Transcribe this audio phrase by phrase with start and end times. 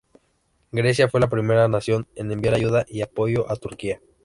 [0.71, 4.01] Grecia fue la primera nación en enviar ayuda y apoyo a Turquía.